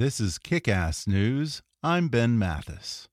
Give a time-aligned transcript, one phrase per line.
[0.00, 1.60] This is Kick Ass News.
[1.82, 3.06] I'm Ben Mathis.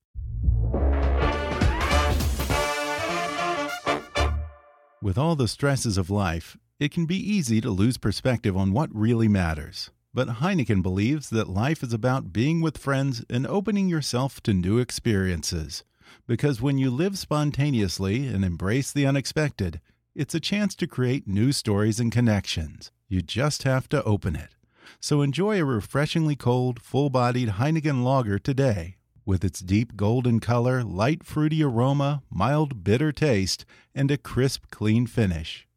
[5.01, 8.89] With all the stresses of life, it can be easy to lose perspective on what
[8.95, 9.91] really matters.
[10.13, 14.77] But Heineken believes that life is about being with friends and opening yourself to new
[14.77, 15.83] experiences.
[16.25, 19.81] Because when you live spontaneously and embrace the unexpected,
[20.15, 22.93] it's a chance to create new stories and connections.
[23.09, 24.51] You just have to open it.
[24.99, 28.97] So enjoy a refreshingly cold, full bodied Heineken lager today.
[29.25, 35.05] With its deep golden color, light fruity aroma, mild bitter taste, and a crisp, clean
[35.05, 35.67] finish.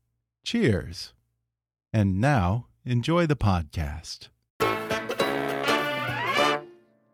[0.45, 1.13] Cheers!
[1.93, 4.29] And now, enjoy the podcast.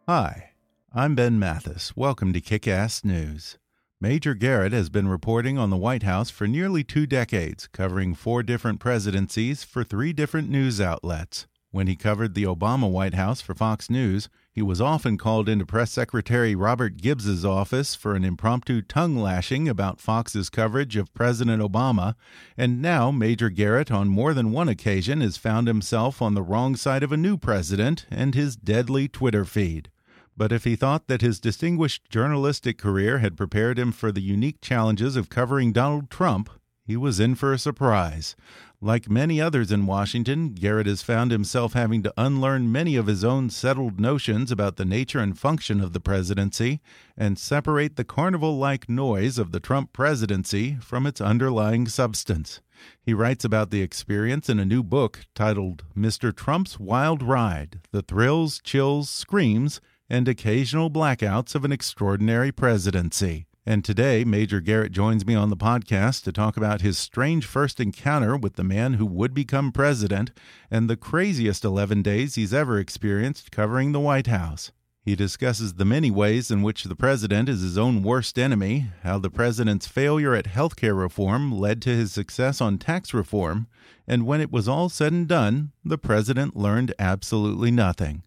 [0.07, 0.51] Hi,
[0.93, 1.97] I'm Ben Mathis.
[1.97, 3.59] Welcome to Kick Ass News.
[3.99, 8.43] Major Garrett has been reporting on the White House for nearly two decades, covering four
[8.43, 11.47] different presidencies for three different news outlets.
[11.77, 15.67] When he covered the Obama White House for Fox News, he was often called into
[15.67, 21.61] Press Secretary Robert Gibbs's office for an impromptu tongue lashing about Fox's coverage of President
[21.61, 22.15] Obama,
[22.57, 26.77] and now Major Garrett on more than one occasion has found himself on the wrong
[26.77, 29.91] side of a new president and his deadly Twitter feed.
[30.35, 34.63] But if he thought that his distinguished journalistic career had prepared him for the unique
[34.63, 36.49] challenges of covering Donald Trump,
[36.87, 38.37] he was in for a surprise.
[38.83, 43.25] Like many others in Washington, Garrett has found himself having to unlearn many of his
[43.25, 46.81] own settled notions about the nature and function of the presidency
[47.17, 52.61] and separate the carnival like noise of the Trump presidency from its underlying substance.
[53.01, 56.35] He writes about the experience in a new book titled Mr.
[56.37, 63.46] Trump's Wild Ride The Thrills, Chills, Screams, and Occasional Blackouts of an Extraordinary Presidency.
[63.69, 67.81] And today, Major Garrett joins me on the podcast to talk about his strange first
[67.81, 70.31] encounter with the man who would become president
[70.71, 74.71] and the craziest 11 days he's ever experienced covering the White House.
[75.03, 79.19] He discusses the many ways in which the president is his own worst enemy, how
[79.19, 83.67] the president's failure at health care reform led to his success on tax reform,
[84.07, 88.23] and when it was all said and done, the president learned absolutely nothing.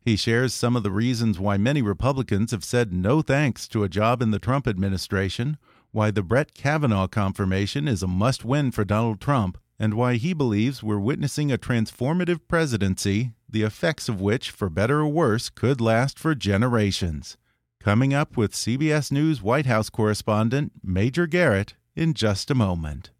[0.00, 3.88] He shares some of the reasons why many Republicans have said no thanks to a
[3.88, 5.58] job in the Trump administration,
[5.90, 10.32] why the Brett Kavanaugh confirmation is a must win for Donald Trump, and why he
[10.32, 15.80] believes we're witnessing a transformative presidency, the effects of which, for better or worse, could
[15.80, 17.36] last for generations.
[17.80, 23.10] Coming up with CBS News White House correspondent Major Garrett in just a moment.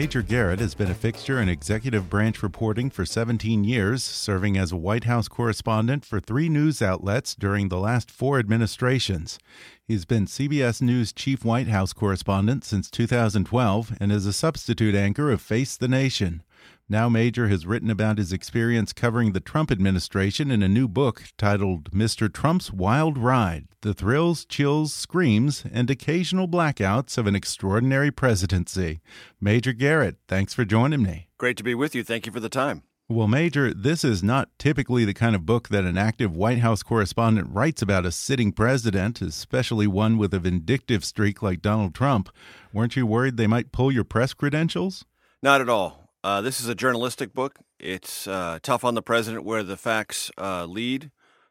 [0.00, 4.72] Major Garrett has been a fixture in executive branch reporting for 17 years, serving as
[4.72, 9.38] a White House correspondent for three news outlets during the last four administrations.
[9.86, 15.30] He's been CBS News chief White House correspondent since 2012 and is a substitute anchor
[15.30, 16.44] of Face the Nation.
[16.92, 21.22] Now Major has written about his experience covering the Trump administration in a new book
[21.38, 22.30] titled Mr.
[22.30, 29.00] Trump's Wild Ride The Thrills, Chills, Screams, and Occasional Blackouts of an Extraordinary Presidency.
[29.40, 31.28] Major Garrett, thanks for joining me.
[31.38, 32.02] Great to be with you.
[32.02, 32.82] Thank you for the time.
[33.08, 36.82] Well, Major, this is not typically the kind of book that an active White House
[36.82, 42.30] correspondent writes about a sitting president, especially one with a vindictive streak like Donald Trump.
[42.72, 45.04] Weren't you worried they might pull your press credentials?
[45.40, 45.99] Not at all.
[46.22, 47.58] Uh, this is a journalistic book.
[47.78, 51.10] It's uh, tough on the president, where the facts uh, lead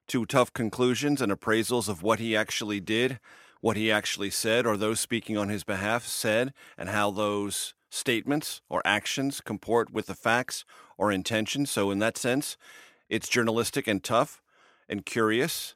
[0.10, 3.20] to tough conclusions and appraisals of what he actually did.
[3.62, 8.62] what he actually said or those speaking on his behalf said and how those statements
[8.70, 10.64] or actions comport with the facts
[10.98, 11.70] or intentions.
[11.70, 12.56] So, in that sense,
[13.10, 14.42] it's journalistic and tough
[14.88, 15.76] and curious.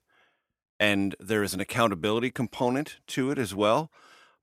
[0.79, 3.91] And there is an accountability component to it as well.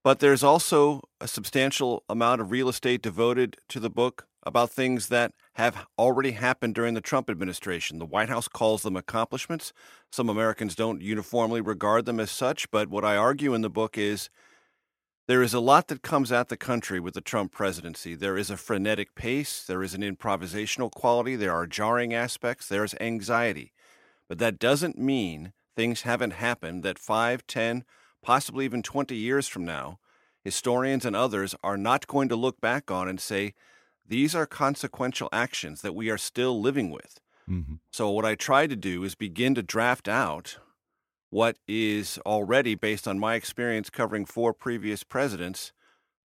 [0.02, 5.08] But there's also a substantial amount of real estate devoted to the book about things
[5.08, 7.98] that have already happened during the Trump administration.
[7.98, 9.74] The White House calls them accomplishments.
[10.10, 13.98] Some Americans don't uniformly regard them as such, but what I argue in the book
[13.98, 14.30] is
[15.28, 18.14] there is a lot that comes at the country with the Trump presidency.
[18.14, 22.94] There is a frenetic pace, there is an improvisational quality, there are jarring aspects, there's
[23.00, 23.72] anxiety.
[24.28, 27.84] But that doesn't mean things haven't happened that 5, 10,
[28.22, 29.98] possibly even 20 years from now,
[30.44, 33.54] historians and others are not going to look back on and say,
[34.06, 37.20] these are consequential actions that we are still living with.
[37.48, 37.74] Mm-hmm.
[37.90, 40.58] So, what I try to do is begin to draft out
[41.30, 45.72] what is already, based on my experience covering four previous presidents,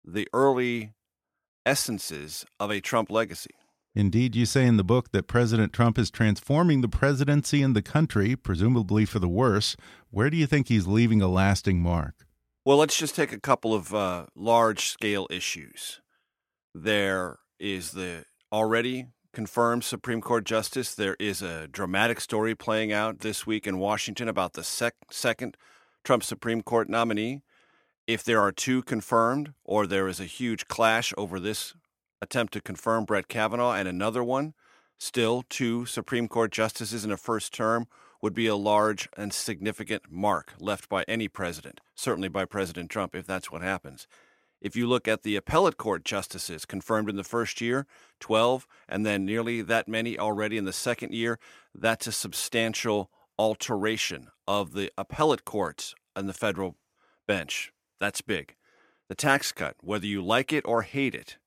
[0.04, 0.94] the early
[1.66, 3.56] essences of a Trump legacy.
[3.98, 7.82] Indeed, you say in the book that President Trump is transforming the presidency and the
[7.82, 9.76] country, presumably for the worse.
[10.12, 12.28] Where do you think he's leaving a lasting mark?
[12.64, 16.00] Well, let's just take a couple of uh, large scale issues.
[16.76, 20.94] There is the already confirmed Supreme Court justice.
[20.94, 25.58] There is a dramatic story playing out this week in Washington about the sec- second
[26.04, 27.42] Trump Supreme Court nominee.
[28.06, 31.74] If there are two confirmed, or there is a huge clash over this
[32.22, 34.54] attempt to confirm Brett Kavanaugh and another one,
[34.98, 37.88] still two Supreme Court justices in a first term
[38.22, 43.16] would be a large and significant mark left by any president, certainly by President Trump,
[43.16, 44.08] if that's what happens.
[44.60, 47.86] If you look at the appellate court justices confirmed in the first year,
[48.20, 51.38] 12, and then nearly that many already in the second year,
[51.76, 56.76] that's a substantial alteration of the appellate courts and the federal
[57.28, 57.72] bench.
[58.00, 58.56] That's big.
[59.10, 61.38] The tax cut, whether you like it or hate it,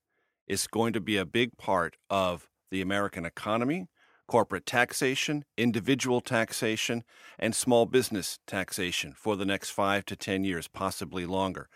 [0.51, 3.87] is going to be a big part of the American economy,
[4.27, 7.05] corporate taxation, individual taxation,
[7.39, 11.69] and small business taxation for the next five to 10 years, possibly longer.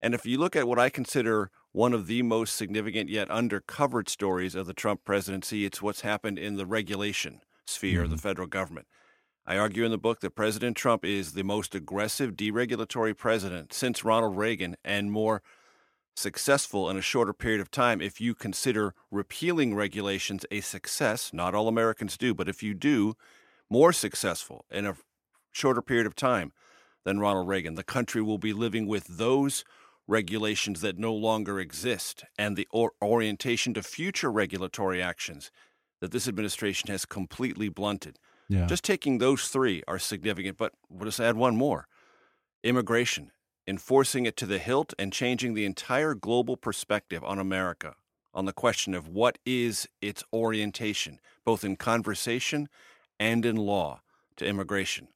[0.00, 4.08] And if you look at what I consider one of the most significant yet undercovered
[4.08, 8.04] stories of the Trump presidency, it's what's happened in the regulation sphere mm-hmm.
[8.04, 8.28] of the mm-hmm.
[8.28, 8.86] federal government.
[9.44, 14.04] I argue in the book that President Trump is the most aggressive deregulatory president since
[14.04, 15.42] Ronald Reagan and more
[16.18, 21.32] successful in a shorter period of time if you consider repealing regulations a success.
[21.32, 23.14] Not all Americans do, but if you do,
[23.70, 24.96] more successful in a
[25.52, 26.52] shorter period of time
[27.04, 27.74] than Ronald Reagan.
[27.74, 29.64] The country will be living with those
[30.06, 35.50] regulations that no longer exist and the or- orientation to future regulatory actions
[36.00, 38.18] that this administration has completely blunted.
[38.48, 38.66] Yeah.
[38.66, 41.86] Just taking those three are significant, but we'll just add one more
[42.64, 43.30] immigration,
[43.68, 47.94] enforcing it to the hilt and changing the entire global perspective on America
[48.32, 52.68] on the question of what is its orientation, both in conversation
[53.20, 54.00] and in law,
[54.36, 55.08] to immigration.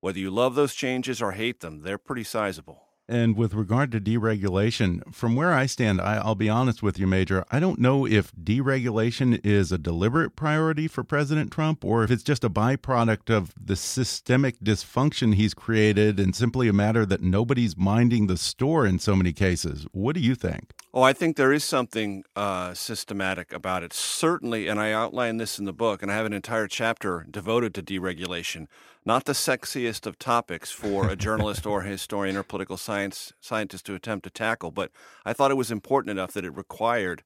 [0.00, 2.85] Whether you love those changes or hate them, they're pretty sizable.
[3.08, 7.06] And with regard to deregulation, from where I stand, I, will be honest with you,
[7.06, 7.44] Major.
[7.52, 12.24] I don't know if deregulation is a deliberate priority for President Trump or if it's
[12.24, 17.76] just a byproduct of the systemic dysfunction he's created and simply a matter that nobody's
[17.76, 19.86] minding the store in so many cases.
[19.92, 20.72] What do you think?
[20.92, 23.92] Oh, I think there is something uh, systematic about it.
[23.92, 27.74] Certainly, and I outline this in the book, and I have an entire chapter devoted
[27.74, 28.66] to deregulation
[29.06, 33.86] not the sexiest of topics for a journalist or a historian or political science scientist
[33.86, 34.90] to attempt to tackle, but
[35.24, 37.22] I thought it was important enough that it required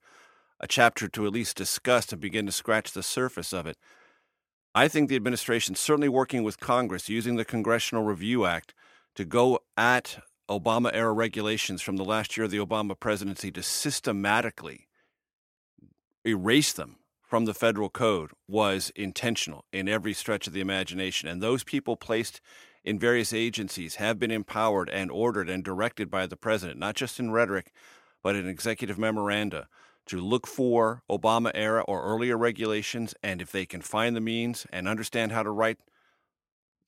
[0.61, 3.79] a chapter to at least discuss and begin to scratch the surface of it.
[4.75, 8.75] I think the administration, certainly working with Congress, using the Congressional Review Act
[9.15, 13.63] to go at Obama era regulations from the last year of the Obama presidency to
[13.63, 14.87] systematically
[16.25, 17.00] erase them
[17.31, 21.29] from the federal code was intentional in every stretch of the imagination.
[21.29, 22.41] And those people placed
[22.85, 27.21] in various agencies have been empowered and ordered and directed by the president, not just
[27.21, 27.73] in rhetoric,
[28.21, 29.69] but in executive memoranda,
[30.07, 33.15] to look for Obama era or earlier regulations.
[33.23, 35.79] And if they can find the means and understand how to write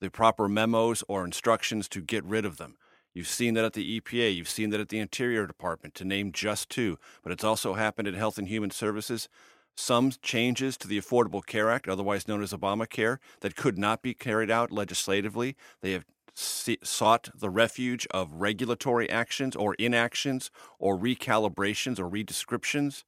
[0.01, 2.77] the proper memos or instructions to get rid of them.
[3.15, 4.35] You've seen that at the EPA.
[4.35, 6.99] You've seen that at the Interior Department, to name just two.
[7.23, 9.29] But it's also happened at Health and Human Services
[9.77, 14.15] some changes to the Affordable Care Act, otherwise known as Obamacare, that could not be
[14.15, 15.57] carried out legislatively.
[15.81, 23.05] They have sought the refuge of regulatory actions or inactions or recalibrations or redescriptions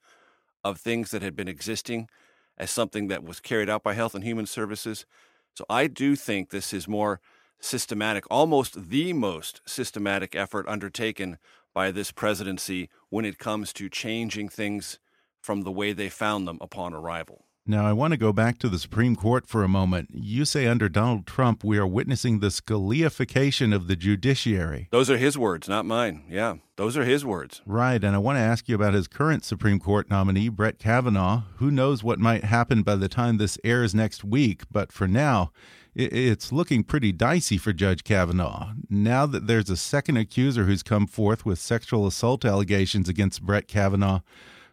[0.62, 2.08] of things that had been existing
[2.56, 5.06] as something that was carried out by Health and Human Services.
[5.54, 7.20] So I do think this is more
[7.60, 11.38] systematic, almost the most systematic effort undertaken
[11.72, 14.98] by this presidency when it comes to changing things
[15.44, 17.44] from the way they found them upon arrival.
[17.66, 20.08] Now, I want to go back to the Supreme Court for a moment.
[20.12, 24.88] You say under Donald Trump, we are witnessing the Scaliafication of the judiciary.
[24.90, 26.24] Those are his words, not mine.
[26.28, 27.62] Yeah, those are his words.
[27.64, 28.02] Right.
[28.02, 31.42] And I want to ask you about his current Supreme Court nominee, Brett Kavanaugh.
[31.56, 34.62] Who knows what might happen by the time this airs next week?
[34.70, 35.50] But for now,
[35.94, 38.72] it's looking pretty dicey for Judge Kavanaugh.
[38.90, 43.68] Now that there's a second accuser who's come forth with sexual assault allegations against Brett
[43.68, 44.20] Kavanaugh,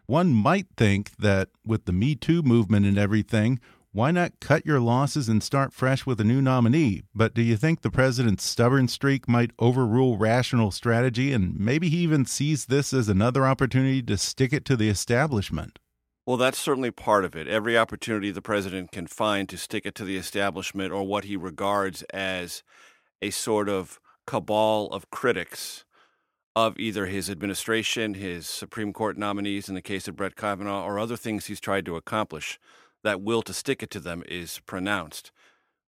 [0.06, 3.60] one might think that with the Me Too movement and everything,
[3.92, 7.02] why not cut your losses and start fresh with a new nominee?
[7.14, 11.98] But do you think the president's stubborn streak might overrule rational strategy and maybe he
[11.98, 15.78] even sees this as another opportunity to stick it to the establishment?
[16.24, 17.48] Well, that's certainly part of it.
[17.48, 21.36] Every opportunity the president can find to stick it to the establishment or what he
[21.36, 22.62] regards as
[23.20, 25.84] a sort of cabal of critics
[26.54, 30.98] of either his administration, his Supreme Court nominees in the case of Brett Kavanaugh, or
[30.98, 32.58] other things he's tried to accomplish,
[33.02, 35.32] that will to stick it to them is pronounced.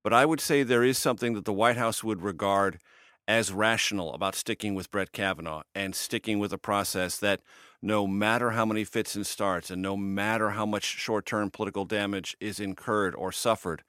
[0.02, 2.78] But I would say there is something that the White House would regard
[3.26, 7.40] as rational about sticking with Brett Kavanaugh and sticking with a process that
[7.80, 11.84] no matter how many fits and starts and no matter how much short term political
[11.84, 13.82] damage is incurred or suffered,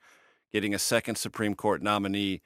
[0.52, 2.40] getting a second Supreme Court nominee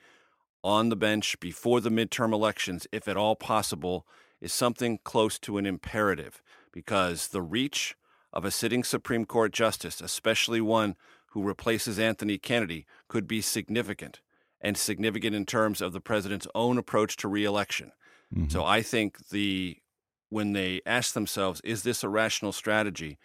[0.62, 4.06] on the bench before the midterm elections, if at all possible,
[4.40, 7.96] is something close to an imperative because the reach
[8.32, 10.96] of a sitting Supreme Court justice, especially one
[11.28, 14.20] who replaces Anthony Kennedy, could be significant
[14.60, 17.92] and significant in terms of the president's own approach to reelection.
[18.34, 18.48] Mm-hmm.
[18.48, 19.78] So I think the
[20.28, 23.18] when they ask themselves, is this a rational strategy?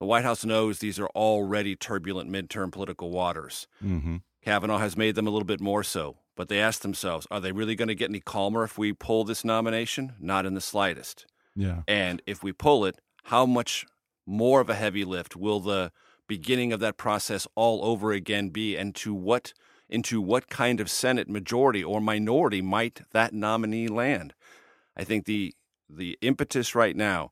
[0.00, 3.68] The White House knows these are already turbulent midterm political waters.
[3.82, 4.16] Mm-hmm.
[4.44, 6.16] Kavanaugh has made them a little bit more so.
[6.36, 9.24] But they ask themselves, are they really going to get any calmer if we pull
[9.24, 10.14] this nomination?
[10.20, 11.26] Not in the slightest.
[11.56, 11.82] Yeah.
[11.86, 13.86] And if we pull it, how much
[14.26, 15.92] more of a heavy lift will the
[16.26, 19.52] beginning of that process all over again be and to what
[19.88, 24.34] into what kind of Senate majority or minority might that nominee land?
[24.96, 25.54] I think the
[25.88, 27.30] the impetus right now,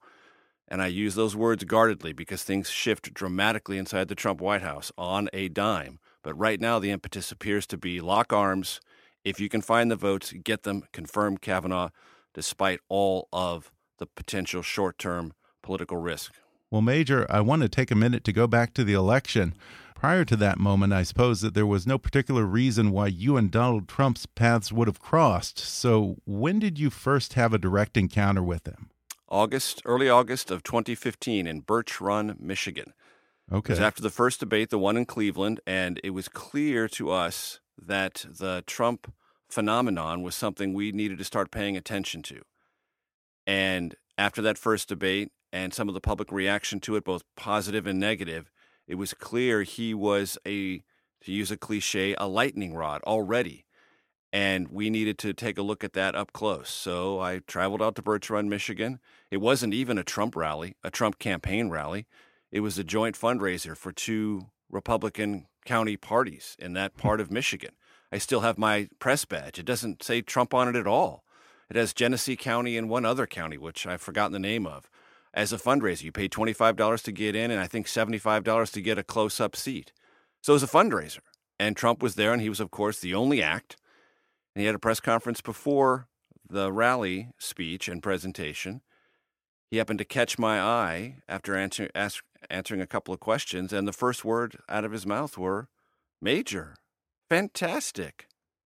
[0.69, 4.93] and I use those words guardedly because things shift dramatically inside the Trump White House
[4.97, 5.99] on a dime.
[6.23, 8.81] But right now, the impetus appears to be lock arms,
[9.25, 11.91] if you can find the votes, get them, confirm Kavanaugh,
[12.35, 16.35] despite all of the potential short term political risk.
[16.71, 19.55] Well, Major, I want to take a minute to go back to the election.
[19.95, 23.51] Prior to that moment, I suppose that there was no particular reason why you and
[23.51, 25.61] Donald Trump's paths would have crossed.
[25.61, 28.91] So, when did you first have a direct encounter with him?
[29.29, 32.95] August, early August of 2015 in Birch Run, Michigan.
[33.51, 33.73] Okay.
[33.73, 37.11] It was after the first debate, the one in Cleveland, and it was clear to
[37.11, 39.13] us that the Trump
[39.49, 42.43] phenomenon was something we needed to start paying attention to.
[43.47, 47.87] And after that first debate and some of the public reaction to it, both positive
[47.87, 48.51] and negative,
[48.87, 50.83] it was clear he was a,
[51.23, 53.67] to use a cliche, a lightning rod already.
[54.33, 56.71] And we needed to take a look at that up close.
[56.71, 58.99] So I traveled out to Birch Run, Michigan.
[59.31, 62.07] It wasn't even a Trump rally, a Trump campaign rally.
[62.53, 67.01] It was a joint fundraiser for two Republican county parties in that hmm.
[67.01, 67.73] part of Michigan.
[68.13, 69.59] I still have my press badge.
[69.59, 71.25] It doesn't say Trump on it at all.
[71.71, 74.91] It has Genesee County and one other county, which I've forgotten the name of,
[75.33, 76.03] as a fundraiser.
[76.03, 79.57] You pay $25 to get in, and I think $75 to get a close up
[79.57, 79.93] seat.
[80.43, 81.21] So it was a fundraiser.
[81.59, 83.77] And Trump was there, and he was, of course, the only act.
[84.55, 86.09] And he had a press conference before
[86.47, 88.83] the rally speech and presentation.
[89.71, 93.87] He happened to catch my eye after answer, ask, answering a couple of questions, and
[93.87, 95.69] the first word out of his mouth were,
[96.21, 96.77] Major,
[97.29, 98.29] fantastic.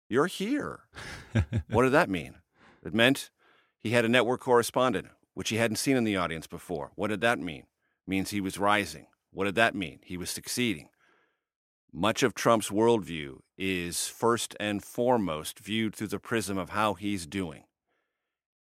[0.10, 0.82] You're here.
[1.70, 2.36] what did that mean?
[2.84, 3.30] It meant
[3.80, 6.92] he had a network correspondent, which he hadn't seen in the audience before.
[6.96, 7.62] What did that mean?
[7.62, 9.08] It means he was rising.
[9.32, 10.00] What did that mean?
[10.04, 10.90] He was succeeding.
[11.94, 17.26] Much of Trump's worldview is first and foremost viewed through the prism of how he's
[17.26, 17.64] doing.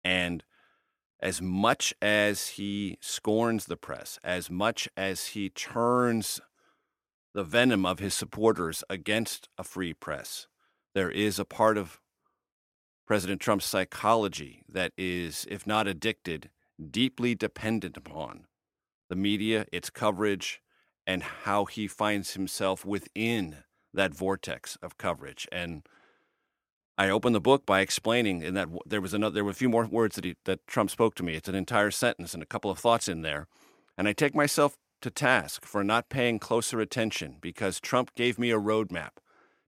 [0.04, 0.44] And
[1.20, 6.40] as much as he scorns the press, as much as he turns
[7.34, 10.48] the venom of his supporters against a free press,
[10.94, 12.00] there is a part of
[13.06, 16.50] President Trump's psychology that is, if not addicted,
[16.92, 18.46] deeply dependent upon
[19.10, 20.62] the media, its coverage,
[21.06, 25.48] and how he finds himself within that vortex of coverage.
[25.52, 25.84] And
[26.98, 29.70] I opened the book by explaining in that there was another, there were a few
[29.70, 31.36] more words that he, that Trump spoke to me.
[31.36, 33.48] It's an entire sentence and a couple of thoughts in there,
[33.98, 38.50] and I take myself to task for not paying closer attention because Trump gave me
[38.50, 39.12] a roadmap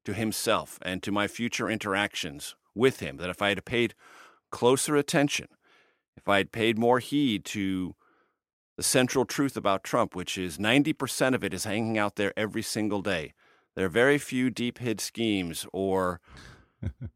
[0.05, 3.93] to himself and to my future interactions with him that if I had paid
[4.49, 5.47] closer attention,
[6.17, 7.95] if I had paid more heed to
[8.75, 12.61] the central truth about Trump, which is 90% of it is hanging out there every
[12.61, 13.33] single day.
[13.75, 16.21] There are very few deep hid schemes or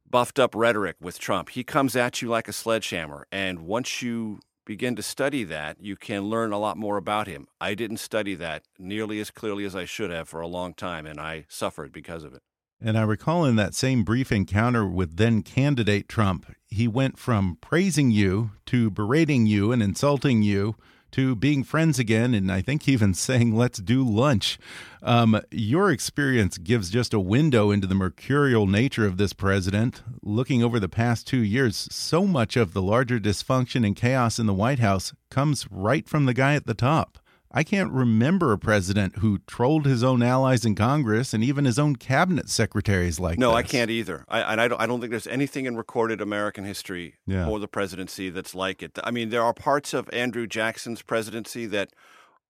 [0.10, 1.50] buffed up rhetoric with Trump.
[1.50, 3.28] He comes at you like a sledgehammer.
[3.32, 7.48] And once you begin to study that, you can learn a lot more about him.
[7.60, 11.06] I didn't study that nearly as clearly as I should have for a long time,
[11.06, 12.42] and I suffered because of it.
[12.82, 17.58] And I recall in that same brief encounter with then candidate Trump, he went from
[17.62, 20.76] praising you to berating you and insulting you
[21.14, 24.60] to being friends again, and I think even saying, let's do lunch.
[25.02, 30.02] Um, your experience gives just a window into the mercurial nature of this president.
[30.22, 34.46] Looking over the past two years, so much of the larger dysfunction and chaos in
[34.46, 37.20] the White House comes right from the guy at the top.
[37.56, 41.78] I can't remember a president who trolled his own allies in Congress and even his
[41.78, 43.58] own cabinet secretaries like no, this.
[43.58, 44.26] I can't either.
[44.28, 47.48] I, and I don't, I don't think there's anything in recorded American history yeah.
[47.48, 48.98] or the presidency that's like it.
[49.04, 51.92] I mean, there are parts of Andrew Jackson's presidency that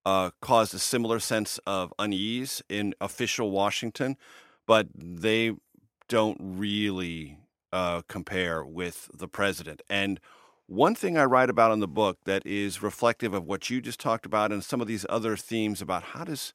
[0.06, 4.16] uh, caused a similar sense of unease in official Washington,
[4.66, 5.52] but they
[6.08, 7.38] don't really
[7.74, 9.82] uh, compare with the president.
[9.90, 10.18] And
[10.66, 14.00] one thing I write about in the book that is reflective of what you just
[14.00, 16.54] talked about and some of these other themes about how does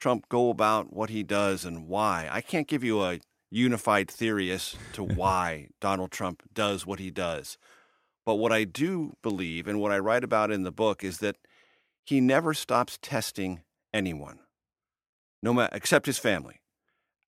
[0.00, 2.28] Trump go about what he does and why.
[2.30, 7.10] I can't give you a unified theory as to why Donald Trump does what he
[7.10, 7.58] does.
[8.24, 11.36] But what I do believe and what I write about in the book is that
[12.04, 14.38] he never stops testing anyone,
[15.42, 16.60] no matter except his family.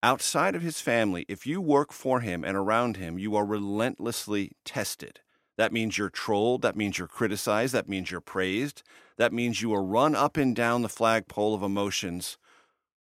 [0.05, 4.52] Outside of his family, if you work for him and around him, you are relentlessly
[4.64, 5.21] tested.
[5.62, 6.62] That means you're trolled.
[6.62, 7.73] That means you're criticized.
[7.73, 8.83] That means you're praised.
[9.16, 12.37] That means you are run up and down the flagpole of emotions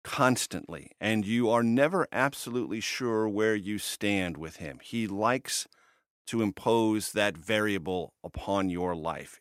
[0.02, 4.78] constantly, and you are never absolutely sure where you stand with him.
[4.82, 5.68] He likes
[6.28, 9.38] to impose that variable upon your life,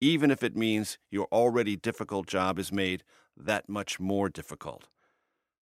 [0.00, 3.04] even if it means your already difficult job is made
[3.36, 4.88] that much more difficult.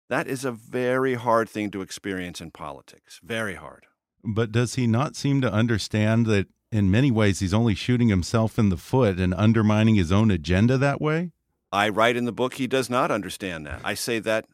[0.10, 3.22] That is a very hard thing to experience in politics.
[3.24, 3.86] Very hard.
[4.26, 8.58] But does he not seem to understand that in many ways, he's only shooting himself
[8.58, 11.32] in the foot and undermining his own agenda that way?
[11.72, 13.82] I write in the book he does not understand that.
[13.84, 14.46] I say that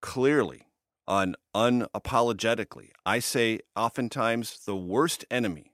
[0.00, 0.66] clearly,
[1.06, 2.90] un- unapologetically.
[3.04, 5.72] I say oftentimes the worst enemy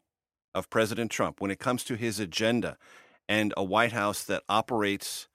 [0.54, 2.76] of President Trump when it comes to his agenda
[3.28, 5.28] and a White House that operates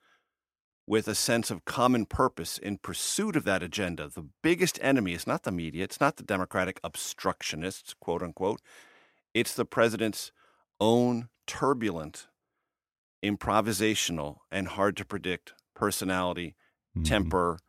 [0.86, 4.08] with a sense of common purpose in pursuit of that agenda.
[4.08, 8.60] The biggest enemy is not the media, it's not the Democratic obstructionists, quote unquote.
[9.32, 10.32] It's the president's
[10.82, 12.26] own turbulent,
[13.22, 16.56] improvisational, and hard to predict personality,
[16.90, 17.04] mm-hmm.
[17.04, 17.60] temper,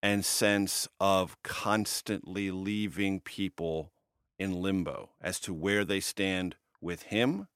[0.00, 3.90] and sense of constantly leaving people
[4.38, 7.48] in limbo as to where they stand with him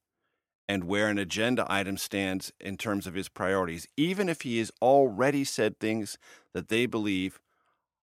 [0.68, 4.72] and where an agenda item stands in terms of his priorities, even if he has
[4.82, 6.18] already said things
[6.52, 7.38] that they believe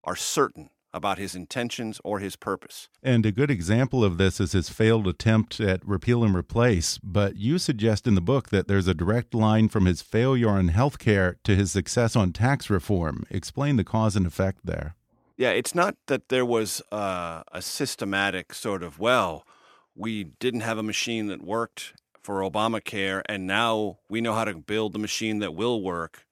[0.04, 2.88] are certain about his intentions or his purpose.
[3.02, 6.98] And a good example of this is his failed attempt at repeal and replace.
[6.98, 10.68] But you suggest in the book that there's a direct line from his failure on
[10.68, 13.24] health care to his success on tax reform.
[13.30, 14.94] Explain the cause and effect there.
[15.36, 19.46] Yeah, it's not that there was uh, a systematic sort of, well,
[19.94, 24.54] we didn't have a machine that worked for Obamacare, and now we know how to
[24.54, 26.24] build the machine that will work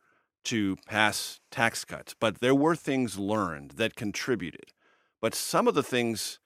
[0.45, 4.73] to pass tax cuts, but there were things learned that contributed.
[5.21, 6.39] But some of the things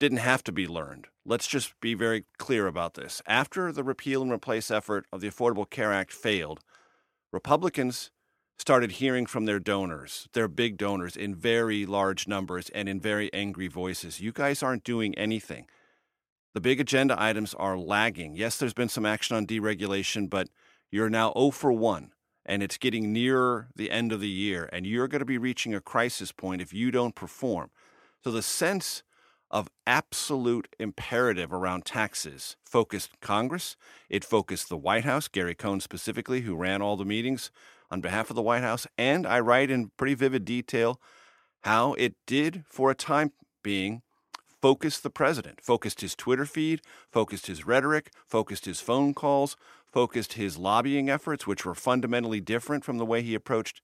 [0.00, 1.06] didn't have to be learned.
[1.24, 3.22] Let's just be very clear about this.
[3.26, 6.60] After the repeal and replace effort of the Affordable Care Act failed,
[7.32, 8.10] Republicans
[8.58, 13.32] started hearing from their donors, their big donors, in very large numbers and in very
[13.32, 14.20] angry voices.
[14.20, 15.66] You guys aren't doing anything.
[16.54, 18.36] The big agenda items are lagging.
[18.36, 20.48] Yes, there's been some action on deregulation, but
[20.90, 22.12] you're now 0 for 1
[22.46, 25.74] and it's getting nearer the end of the year, and you're going to be reaching
[25.74, 27.70] a crisis point if you don't perform.
[28.22, 29.02] So the sense
[29.50, 33.76] of absolute imperative around taxes focused Congress.
[34.08, 37.52] It focused the White House, Gary Cohn specifically, who ran all the meetings
[37.90, 38.86] on behalf of the White House.
[38.98, 41.00] And I write in pretty vivid detail
[41.62, 43.30] how it did, for a time
[43.62, 44.02] being,
[44.60, 46.80] focus the president, focused his Twitter feed,
[47.12, 49.56] focused his rhetoric, focused his phone calls,
[49.94, 53.80] focused his lobbying efforts, which were fundamentally different from the way he approached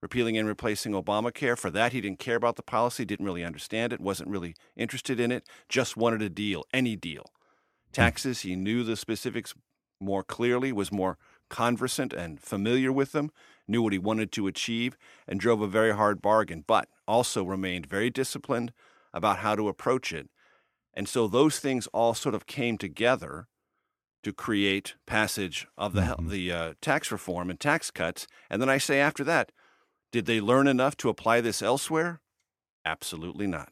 [0.00, 1.58] repealing and replacing Obamacare.
[1.58, 5.18] For that, he didn't care about the policy, didn't really understand it, wasn't really interested
[5.18, 7.32] in it, just wanted a deal, any deal.
[7.92, 9.52] Taxes, he knew the specifics
[10.00, 11.18] more clearly, was more
[11.50, 13.32] conversant and familiar with them,
[13.66, 17.84] knew what he wanted to achieve, and drove a very hard bargain, but also remained
[17.84, 18.72] very disciplined
[19.12, 20.28] about how to approach it.
[20.94, 23.48] And so those things all sort of came together
[24.22, 26.28] to create passage of the mm-hmm.
[26.28, 28.26] the uh, tax reform and tax cuts.
[28.50, 29.52] And then I say after that,
[30.12, 32.20] did they learn enough to apply this elsewhere?
[32.84, 33.70] Absolutely not.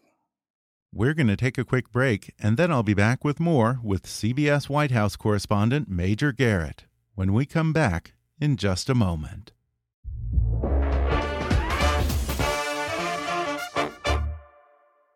[0.93, 4.05] We're going to take a quick break, and then I'll be back with more with
[4.05, 9.53] CBS White House correspondent Major Garrett when we come back in just a moment.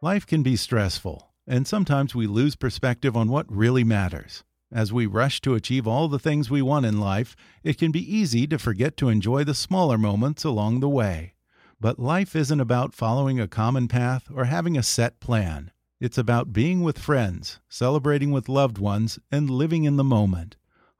[0.02, 4.44] Life can be stressful, and sometimes we lose perspective on what really matters.
[4.72, 8.16] As we rush to achieve all the things we want in life, it can be
[8.16, 11.34] easy to forget to enjoy the smaller moments along the way.
[11.80, 15.72] But life isn't about following a common path or having a set plan.
[16.00, 20.56] It's about being with friends, celebrating with loved ones, and living in the moment.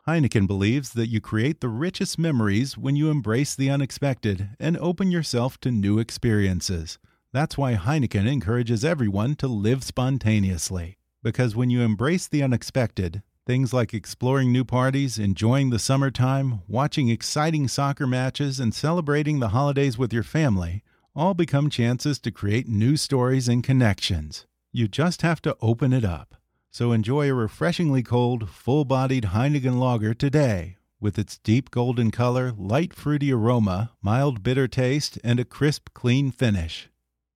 [0.07, 5.13] Heineken believes that you create the richest memories when you embrace the unexpected and open
[5.13, 6.99] yourself to new experiences.
[7.33, 10.99] That's why Heineken encourages everyone to live spontaneously.
[11.23, 17.09] Because when you embrace the unexpected, Things like exploring new parties, enjoying the summertime, watching
[17.09, 20.85] exciting soccer matches, and celebrating the holidays with your family
[21.17, 24.47] all become chances to create new stories and connections.
[24.71, 26.37] You just have to open it up.
[26.71, 32.53] So enjoy a refreshingly cold, full bodied Heineken lager today with its deep golden color,
[32.57, 36.89] light fruity aroma, mild bitter taste, and a crisp, clean finish.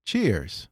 [0.04, 0.68] Cheers!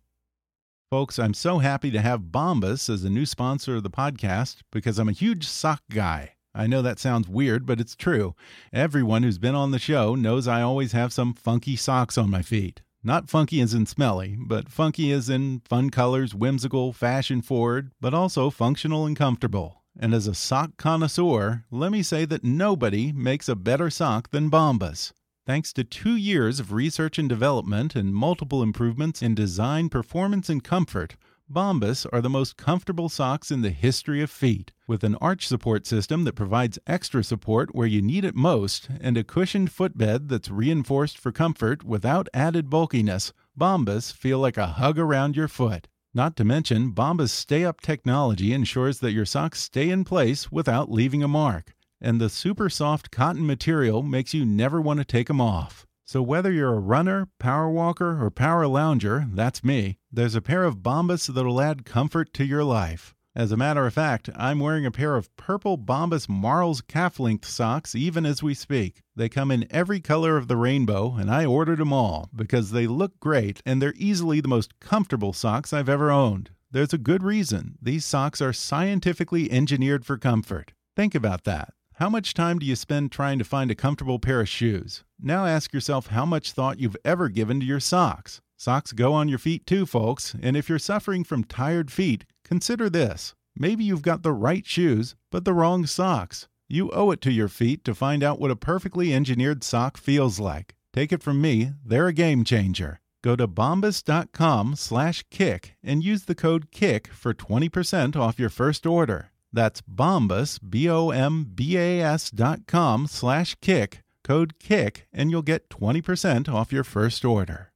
[0.92, 4.98] Folks, I'm so happy to have Bombas as a new sponsor of the podcast because
[4.98, 6.34] I'm a huge sock guy.
[6.54, 8.34] I know that sounds weird, but it's true.
[8.74, 12.42] Everyone who's been on the show knows I always have some funky socks on my
[12.42, 12.82] feet.
[13.02, 18.12] Not funky as in smelly, but funky as in fun colors, whimsical, fashion forward, but
[18.12, 19.82] also functional and comfortable.
[19.98, 24.50] And as a sock connoisseur, let me say that nobody makes a better sock than
[24.50, 25.12] Bombas.
[25.52, 30.64] Thanks to two years of research and development and multiple improvements in design, performance, and
[30.64, 34.72] comfort, Bombas are the most comfortable socks in the history of feet.
[34.86, 39.18] With an arch support system that provides extra support where you need it most and
[39.18, 44.98] a cushioned footbed that's reinforced for comfort without added bulkiness, Bombas feel like a hug
[44.98, 45.86] around your foot.
[46.14, 50.90] Not to mention, Bombas Stay Up technology ensures that your socks stay in place without
[50.90, 55.28] leaving a mark and the super soft cotton material makes you never want to take
[55.28, 55.86] them off.
[56.04, 60.64] So whether you're a runner, power walker, or power lounger, that's me, there's a pair
[60.64, 63.14] of Bombas that'll add comfort to your life.
[63.34, 67.48] As a matter of fact, I'm wearing a pair of purple Bombas Marls calf length
[67.48, 69.00] socks even as we speak.
[69.16, 72.86] They come in every color of the rainbow, and I ordered them all because they
[72.86, 76.50] look great and they're easily the most comfortable socks I've ever owned.
[76.70, 77.78] There's a good reason.
[77.80, 80.74] These socks are scientifically engineered for comfort.
[80.94, 81.72] Think about that.
[82.02, 85.04] How much time do you spend trying to find a comfortable pair of shoes?
[85.20, 88.40] Now ask yourself how much thought you've ever given to your socks.
[88.56, 92.90] Socks go on your feet too, folks, and if you're suffering from tired feet, consider
[92.90, 93.36] this.
[93.54, 96.48] Maybe you've got the right shoes, but the wrong socks.
[96.68, 100.40] You owe it to your feet to find out what a perfectly engineered sock feels
[100.40, 100.74] like.
[100.92, 102.98] Take it from me, they're a game changer.
[103.22, 108.86] Go to bombas.com slash kick and use the code KICK for 20% off your first
[108.86, 109.31] order.
[109.52, 116.84] That's Bombas, B-O-M-B-A-S dot com slash kick, code KICK, and you'll get 20% off your
[116.84, 117.72] first order.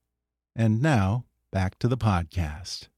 [0.55, 2.89] And now, back to the podcast.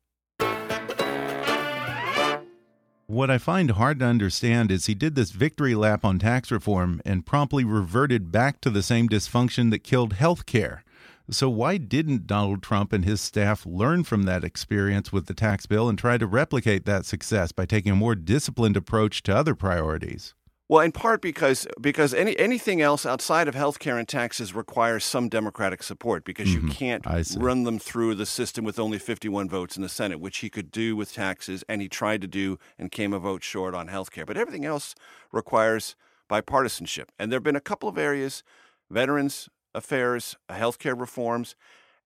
[3.11, 7.01] What I find hard to understand is he did this victory lap on tax reform
[7.07, 10.85] and promptly reverted back to the same dysfunction that killed health care.
[11.31, 15.67] So, why didn't Donald Trump and his staff learn from that experience with the tax
[15.67, 19.55] bill and try to replicate that success by taking a more disciplined approach to other
[19.55, 20.35] priorities?
[20.69, 25.29] Well, in part because because any anything else outside of healthcare and taxes requires some
[25.29, 26.69] Democratic support because mm -hmm.
[26.69, 27.05] you can't
[27.37, 30.71] run them through the system with only 51 votes in the Senate, which he could
[30.71, 34.27] do with taxes, and he tried to do and came a vote short on healthcare.
[34.27, 34.95] But everything else
[35.33, 35.97] requires
[36.29, 38.43] bipartisanship, and there have been a couple of areas,
[38.91, 41.57] veterans, affairs, healthcare reforms,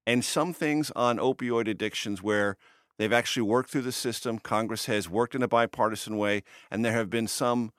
[0.06, 2.56] and some things on opioid addictions where
[2.98, 4.38] they've actually worked through the system.
[4.38, 7.72] Congress has worked in a bipartisan way, and there have been some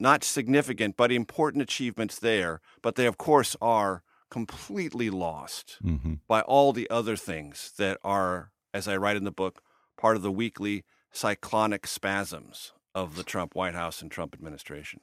[0.00, 2.60] not significant but important achievements there.
[2.82, 6.14] But they, of course, are completely lost mm-hmm.
[6.26, 9.62] by all the other things that are, as I write in the book,
[9.96, 15.00] part of the weekly cyclonic spasms of the Trump White House and Trump administration.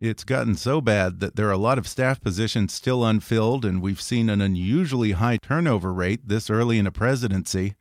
[0.00, 3.82] It's gotten so bad that there are a lot of staff positions still unfilled, and
[3.82, 7.74] we've seen an unusually high turnover rate this early in a presidency.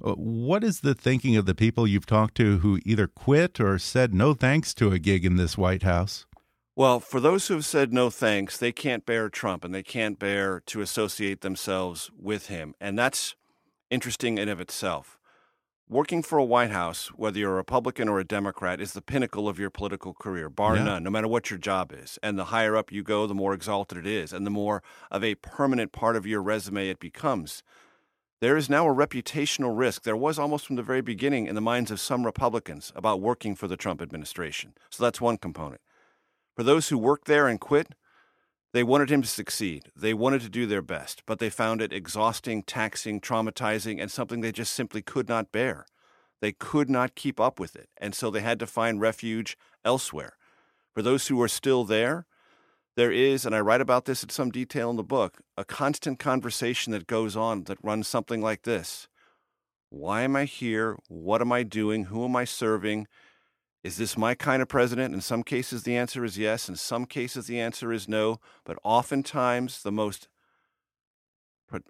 [0.00, 3.76] Uh, what is the thinking of the people you've talked to who either quit or
[3.80, 6.26] said no thanks to a gig in this White House?
[6.76, 10.16] Well, for those who have said no thanks, they can't bear Trump and they can't
[10.16, 12.76] bear to associate themselves with him.
[12.80, 13.34] And that's
[13.90, 15.18] interesting in of itself.
[15.88, 19.48] Working for a White House, whether you're a Republican or a Democrat, is the pinnacle
[19.48, 20.84] of your political career, bar Yeah.
[20.84, 22.18] none, no matter what your job is.
[22.22, 25.22] And the higher up you go, the more exalted it is, and the more of
[25.22, 27.62] a permanent part of your resume it becomes.
[28.40, 30.02] There is now a reputational risk.
[30.02, 33.54] There was almost from the very beginning in the minds of some Republicans about working
[33.54, 34.74] for the Trump administration.
[34.90, 35.80] So that's one component.
[36.56, 37.94] For those who work there and quit,
[38.74, 39.84] they wanted him to succeed.
[39.94, 44.40] They wanted to do their best, but they found it exhausting, taxing, traumatizing, and something
[44.40, 45.86] they just simply could not bear.
[46.40, 50.36] They could not keep up with it, and so they had to find refuge elsewhere.
[50.92, 52.26] For those who are still there,
[52.96, 56.18] there is, and I write about this in some detail in the book, a constant
[56.18, 59.06] conversation that goes on that runs something like this
[59.88, 60.96] Why am I here?
[61.06, 62.06] What am I doing?
[62.06, 63.06] Who am I serving?
[63.84, 65.14] Is this my kind of president?
[65.14, 66.70] In some cases, the answer is yes.
[66.70, 68.40] In some cases, the answer is no.
[68.64, 70.26] But oftentimes, the most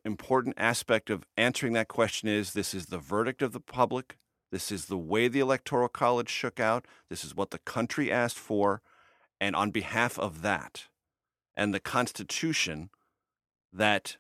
[0.05, 4.19] important aspect of answering that question is this is the verdict of the public.
[4.51, 6.85] This is the way the Electoral College shook out.
[7.09, 8.83] This is what the country asked for.
[9.41, 10.89] And on behalf of that
[11.57, 12.91] and the Constitution
[13.73, 14.17] that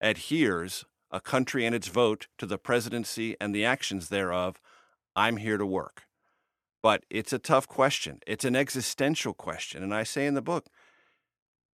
[0.00, 4.60] adheres a country and its vote to the presidency and the actions thereof,
[5.14, 6.06] I'm here to work.
[6.82, 8.20] But it's a tough question.
[8.26, 9.82] It's an existential question.
[9.82, 10.66] And I say in the book,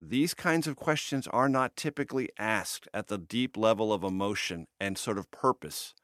[0.01, 4.99] these kinds of questions are not typically asked at the deep level of emotion and
[4.99, 5.95] sort of purpose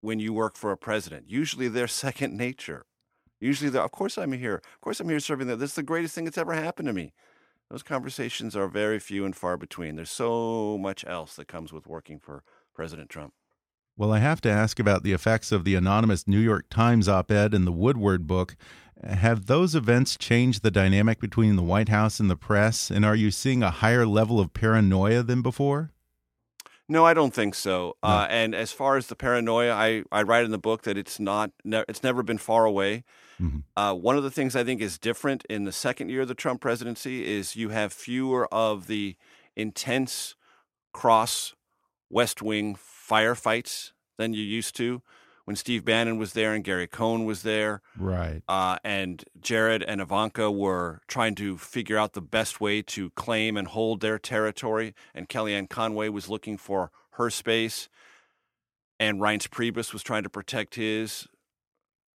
[0.00, 1.26] when you work for a president.
[1.28, 2.86] Usually they're second nature.
[3.40, 4.56] Usually they're, of course I'm here.
[4.56, 5.58] Of course I'm here serving them.
[5.58, 7.12] This is the greatest thing that's ever happened to me.
[7.70, 9.96] Those conversations are very few and far between.
[9.96, 13.34] There's so much else that comes with working for President Trump.
[13.98, 17.30] Well, I have to ask about the effects of the anonymous New York Times op
[17.30, 18.56] ed and the Woodward book.
[19.02, 22.90] Have those events changed the dynamic between the White House and the press?
[22.90, 25.92] And are you seeing a higher level of paranoia than before?
[26.88, 27.96] No, I don't think so.
[28.02, 28.08] No.
[28.10, 31.18] Uh, and as far as the paranoia, I, I write in the book that it's
[31.18, 33.04] not ne- it's never been far away.
[33.40, 33.64] Mhm.
[33.76, 36.34] Uh, one of the things I think is different in the second year of the
[36.34, 39.16] Trump presidency is you have fewer of the
[39.56, 40.36] intense
[40.92, 41.54] cross
[42.08, 42.76] West Wing
[43.08, 45.02] firefights than you used to
[45.44, 48.42] when Steve Bannon was there and Gary Cohn was there Right.
[48.48, 53.56] uh, and Jared and Ivanka were trying to figure out the best way to claim
[53.56, 57.88] and hold their territory, and Kellyanne Conway was looking for her space,
[58.98, 61.28] and Reince Priebus was trying to protect his.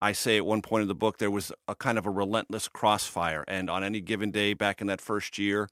[0.00, 2.66] I say at one point in the book there was a kind of a relentless
[2.68, 5.68] crossfire, and on any given day back in that first year,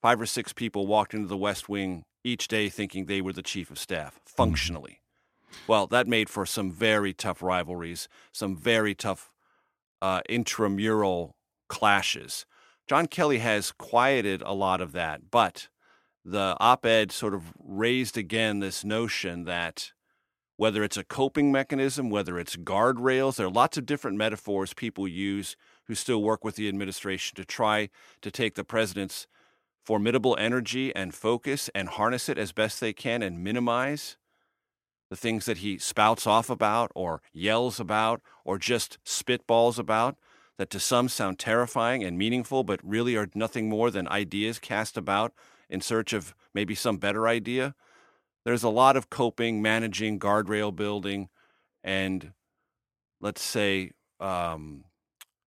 [0.00, 3.42] five or six people walked into the West Wing each day thinking they were the
[3.42, 5.00] chief of staff, functionally.
[5.66, 9.30] Well, that made for some very tough rivalries, some very tough
[10.02, 11.36] uh, intramural
[11.68, 12.44] clashes.
[12.86, 15.68] John Kelly has quieted a lot of that, but
[16.24, 19.92] the op ed sort of raised again this notion that
[20.56, 25.06] whether it's a coping mechanism, whether it's guardrails, there are lots of different metaphors people
[25.06, 27.88] use who still work with the administration to try
[28.22, 29.26] to take the president's
[29.86, 34.16] formidable energy and focus and harness it as best they can and minimize
[35.10, 40.18] the things that he spouts off about or yells about or just spitballs about
[40.58, 44.96] that to some sound terrifying and meaningful but really are nothing more than ideas cast
[44.96, 45.32] about
[45.70, 47.76] in search of maybe some better idea.
[48.44, 51.28] There's a lot of coping, managing, guardrail building,
[51.84, 52.32] and
[53.20, 54.84] let's say um,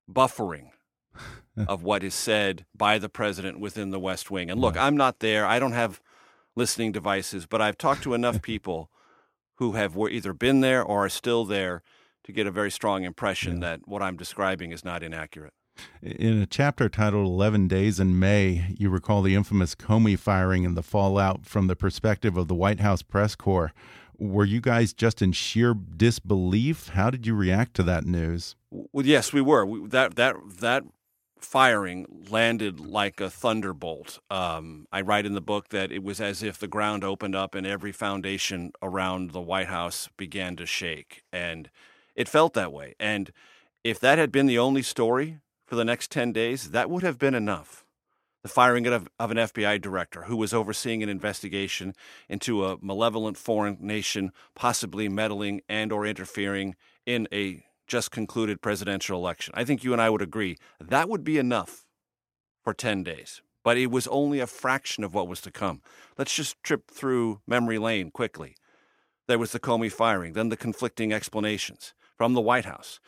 [0.09, 0.69] buffering
[1.67, 4.49] of what is said by the president within the West Wing.
[4.49, 5.45] And look, I'm not there.
[5.45, 6.01] I don't have
[6.55, 8.89] listening devices, but I've talked to enough people
[9.55, 11.83] who have either been there or are still there
[12.23, 15.53] to get a very strong impression that what I'm describing is not inaccurate.
[16.01, 20.77] In a chapter titled 11 Days in May, you recall the infamous Comey firing and
[20.77, 23.73] the fallout from the perspective of the White House press corps.
[24.17, 26.89] Were you guys just in sheer disbelief?
[26.89, 28.55] How did you react to that news?
[28.69, 29.65] Well, yes, we were.
[29.65, 30.83] We, that that that
[31.39, 34.19] firing landed like a thunderbolt.
[34.29, 37.55] Um, I write in the book that it was as if the ground opened up
[37.55, 41.69] and every foundation around the White House began to shake, and
[42.15, 42.95] it felt that way.
[42.99, 43.31] And
[43.83, 47.17] if that had been the only story for the next ten days, that would have
[47.17, 47.85] been enough.
[48.41, 51.93] The firing of, of an FBI director who was overseeing an investigation
[52.29, 56.75] into a malevolent foreign nation possibly meddling and or interfering
[57.05, 59.53] in a just concluded presidential election.
[59.57, 61.85] I think you and I would agree that would be enough
[62.63, 63.41] for 10 days.
[63.63, 65.81] But it was only a fraction of what was to come.
[66.17, 68.55] Let's just trip through memory lane quickly.
[69.27, 72.99] There was the Comey firing, then the conflicting explanations from the White House,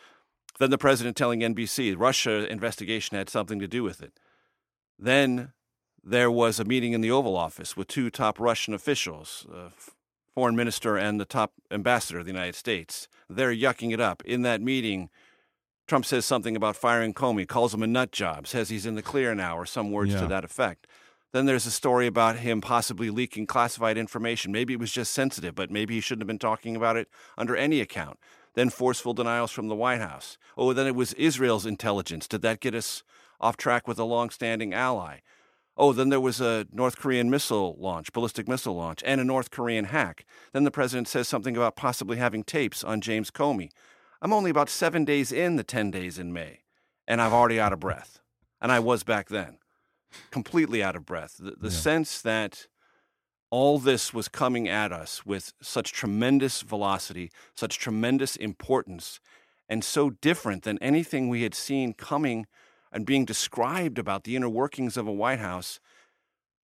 [0.59, 4.19] then the president telling NBC Russia investigation had something to do with it.
[4.99, 5.53] Then
[6.03, 9.69] there was a meeting in the Oval Office with two top Russian officials, uh,
[10.33, 13.07] foreign minister and the top ambassador of the United States.
[13.29, 14.23] They're yucking it up.
[14.25, 15.09] In that meeting,
[15.87, 19.01] Trump says something about firing Comey, calls him a nut job, says he's in the
[19.01, 20.21] clear now, or some words Yeah.
[20.21, 20.87] to that effect.
[21.33, 24.51] Then there's a story about him possibly leaking classified information.
[24.51, 27.55] Maybe it was just sensitive, but maybe he shouldn't have been talking about it under
[27.55, 28.19] any account.
[28.53, 30.37] Then forceful denials from the White House.
[30.57, 32.27] Oh, then it was Israel's intelligence.
[32.27, 33.03] Did that get us
[33.39, 35.19] off track with a long-standing ally?
[35.77, 39.51] Oh, then there was a North Korean missile launch, ballistic missile launch, and a North
[39.51, 40.25] Korean hack.
[40.53, 43.69] Then the president says something about possibly having tapes on James Comey.
[44.21, 46.59] I'm only about seven days in the 10 days in May,
[47.07, 48.19] and I'm already out of breath.
[48.61, 49.57] And I was back then,
[50.29, 51.37] completely out of breath.
[51.39, 51.79] The, the Yeah.
[51.79, 52.67] sense that
[53.49, 59.19] all this was coming at us with such tremendous velocity, such tremendous importance,
[59.67, 62.45] and so different than anything we had seen coming
[62.91, 65.79] and being described about the inner workings of a White House.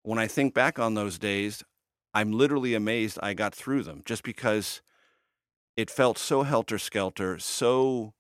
[0.04, 1.64] When I think back on those days,
[2.14, 4.82] I'm literally amazed I got through them just because
[5.76, 8.14] it felt so helter skelter, so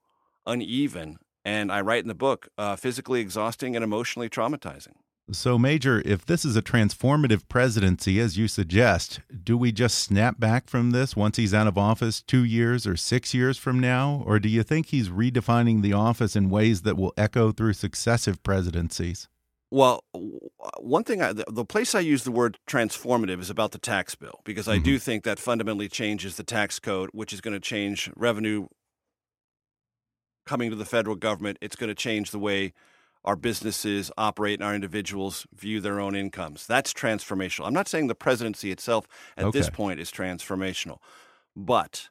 [0.46, 1.18] uneven.
[1.44, 4.96] And I write in the book, uh, physically exhausting and emotionally traumatizing.
[5.32, 10.40] So, Major, if this is a transformative presidency, as you suggest, do we just snap
[10.40, 14.24] back from this once he's out of office two years or six years from now?
[14.28, 18.44] Or do you think he's redefining the office in ways that will echo through successive
[18.44, 19.28] presidencies?
[19.72, 20.04] Well,
[20.80, 24.14] one thing, I, the, the place I use the word transformative is about the tax
[24.14, 25.00] bill, because I do mm-hmm.
[25.00, 28.68] think that fundamentally changes the tax code, which is going to change revenue
[30.46, 31.58] coming to the federal government.
[31.62, 32.74] It's going to change the way
[33.26, 36.66] our businesses operate and our individuals view their own incomes.
[36.66, 37.68] That's transformational.
[37.68, 41.00] I'm not saying the presidency itself at this point is transformational,
[41.56, 42.10] but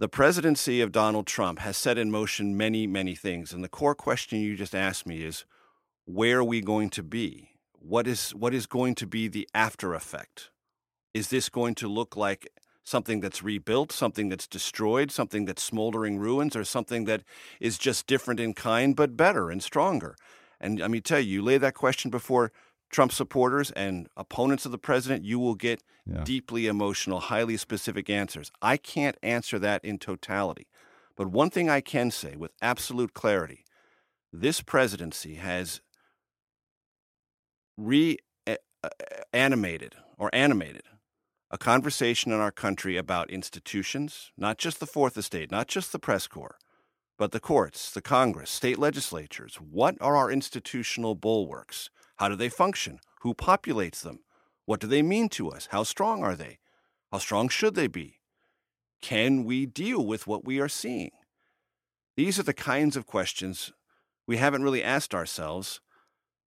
[0.00, 3.52] the presidency of Donald Trump has set in motion many, many things.
[3.52, 5.44] And the core question you just asked me is
[6.04, 7.50] where are we going to be?
[7.78, 10.50] What is what is going to be the after effect?
[11.12, 12.48] Is this going to look like
[12.84, 17.24] something that's rebuilt, something that's destroyed, something that's smoldering ruins, or something that
[17.60, 20.16] is just different in kind but better and stronger?
[20.60, 22.52] And let me tell you, you lay that question before
[22.90, 26.22] Trump supporters and opponents of the president, you will get Yeah.
[26.22, 28.52] deeply emotional, highly specific answers.
[28.62, 30.68] I can't answer that in totality.
[31.16, 33.64] But one thing I can say with absolute clarity
[34.32, 35.80] this presidency has
[37.76, 40.82] reanimated eh, eh, or animated
[41.54, 46.00] a conversation in our country about institutions, not just the fourth estate, not just the
[46.00, 46.58] press corps,
[47.16, 49.54] but the courts, the Congress, state legislatures.
[49.60, 51.90] What are our institutional bulwarks?
[52.16, 52.98] How do they function?
[53.20, 54.24] Who populates them?
[54.64, 55.68] What do they mean to us?
[55.70, 56.58] How strong are they?
[57.12, 58.18] How strong should they be?
[59.00, 61.12] Can we deal with what we are seeing?
[62.16, 63.72] These are the kinds of questions
[64.26, 65.80] we haven't really asked ourselves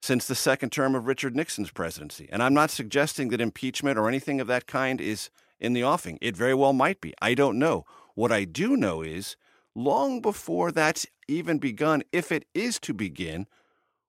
[0.01, 2.27] since the second term of Richard Nixon's presidency.
[2.31, 5.29] And I'm not suggesting that impeachment or anything of that kind is
[5.59, 6.17] in the offing.
[6.21, 7.13] It very well might be.
[7.21, 7.85] I don't know.
[8.15, 9.35] What I do know is
[9.75, 13.47] long before that's even begun, if it is to begin,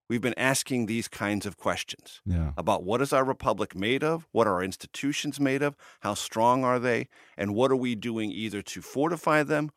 [0.08, 2.52] we've been asking these kinds of questions Yeah.
[2.56, 6.64] about what is our republic made of, what are our institutions made of, how strong
[6.64, 9.70] are they, and what are we doing either to fortify them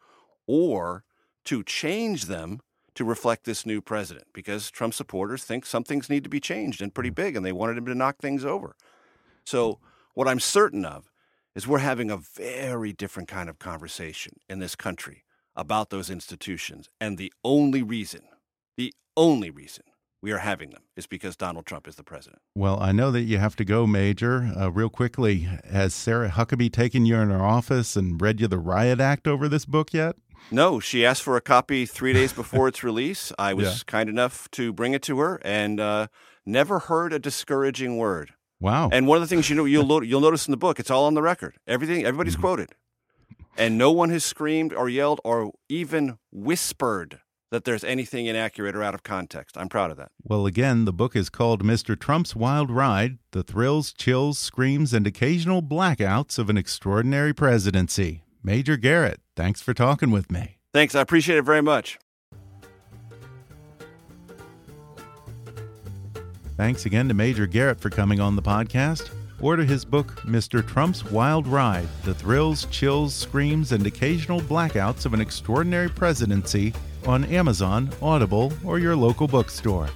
[0.48, 1.04] or
[1.46, 2.62] to change them
[2.96, 6.82] to reflect this new president because Trump supporters think some things need to be changed
[6.82, 8.76] and pretty big and they wanted him to knock things over.
[9.46, 9.80] So,
[10.14, 11.10] what I'm certain of
[11.56, 15.24] is we're having a very different kind of conversation in this country
[15.56, 16.90] about those institutions.
[17.00, 18.22] And the only reason,
[18.78, 19.84] the only reason
[20.22, 22.42] we are having them is because Donald Trump is the president.
[22.56, 24.52] Well, I know that you have to go, Major.
[24.58, 28.60] Uh, real quickly, has Sarah Huckabee taken you in her office and read you the
[28.60, 30.16] Riot Act over this book yet?
[30.50, 33.32] No, she asked for a copy three days before its release.
[33.38, 33.74] I was Yeah.
[33.88, 36.08] kind enough to bring it to her, and uh,
[36.46, 38.34] never heard a discouraging word.
[38.60, 38.90] Wow.
[38.92, 40.92] And one of the things you know you'll lo- you'll notice in the book, it's
[40.92, 41.56] all on the record.
[41.68, 42.42] Everything, everybody's Mm-hmm.
[42.42, 42.70] quoted,
[43.58, 48.84] and no one has screamed or yelled or even whispered that there's anything inaccurate or
[48.84, 49.58] out of context.
[49.58, 50.12] I'm proud of that.
[50.24, 52.00] Well, again, the book is called Mr.
[52.00, 58.24] Trump's Wild Ride The Thrills, Chills, Screams, and Occasional Blackouts of an Extraordinary Presidency.
[58.44, 60.58] Major Garrett, thanks for talking with me.
[60.74, 62.00] Thanks, I appreciate it very much.
[66.58, 69.10] Thanks again to Major Garrett for coming on the podcast.
[69.42, 70.66] Order his book, Mr.
[70.66, 76.74] Trump's Wild Ride The Thrills, Chills, Screams, and Occasional Blackouts of an Extraordinary Presidency
[77.08, 79.90] on Amazon, Audible, or your local bookstore.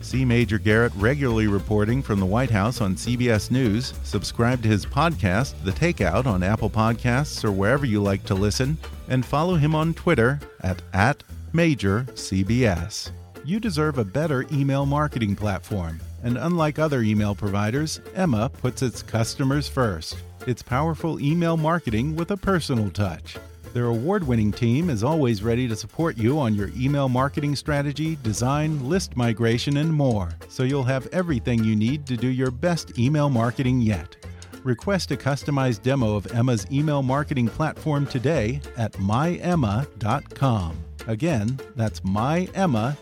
[0.00, 3.94] See Major Garrett regularly reporting from the White House on CBS News.
[4.04, 8.78] Subscribe to his podcast, The Takeout, on Apple Podcasts or wherever you like to listen.
[9.08, 11.22] And follow him on Twitter at, at
[11.52, 13.10] MajorCBS.
[13.44, 16.00] You deserve a better email marketing platform.
[16.22, 20.16] And unlike other email providers, Emma puts its customers first.
[20.46, 23.36] It's powerful email marketing with a personal touch.
[23.76, 28.16] Their award winning team is always ready to support you on your email marketing strategy,
[28.22, 32.98] design, list migration, and more, so you'll have everything you need to do your best
[32.98, 34.16] email marketing yet.
[34.64, 40.78] Request a customized demo of Emma's email marketing platform today at myemma.com.
[41.06, 42.96] Again, that's myemma.com.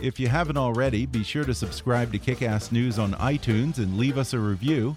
[0.00, 4.16] If you haven't already, be sure to subscribe to Kickass News on iTunes and leave
[4.16, 4.96] us a review.